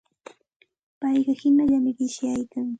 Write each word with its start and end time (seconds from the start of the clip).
Payqa 0.99 1.33
hinallami 1.41 1.91
qishyaykan. 1.97 2.67